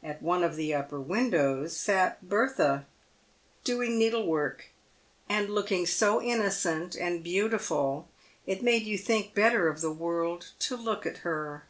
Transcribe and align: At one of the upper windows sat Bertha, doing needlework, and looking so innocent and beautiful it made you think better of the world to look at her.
At 0.00 0.22
one 0.22 0.44
of 0.44 0.54
the 0.54 0.72
upper 0.72 1.00
windows 1.00 1.76
sat 1.76 2.22
Bertha, 2.28 2.86
doing 3.64 3.98
needlework, 3.98 4.66
and 5.28 5.50
looking 5.50 5.86
so 5.86 6.22
innocent 6.22 6.94
and 6.94 7.24
beautiful 7.24 8.08
it 8.46 8.62
made 8.62 8.84
you 8.84 8.96
think 8.96 9.34
better 9.34 9.66
of 9.66 9.80
the 9.80 9.90
world 9.90 10.52
to 10.60 10.76
look 10.76 11.04
at 11.04 11.18
her. 11.26 11.64